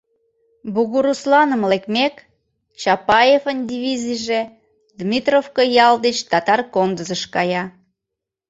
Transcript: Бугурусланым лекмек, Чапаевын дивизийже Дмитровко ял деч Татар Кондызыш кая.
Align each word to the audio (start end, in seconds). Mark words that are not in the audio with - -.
Бугурусланым 0.73 1.61
лекмек, 1.71 2.15
Чапаевын 2.81 3.57
дивизийже 3.71 4.41
Дмитровко 4.99 5.61
ял 5.85 5.93
деч 6.05 6.17
Татар 6.31 6.61
Кондызыш 6.73 7.23
кая. 7.33 7.63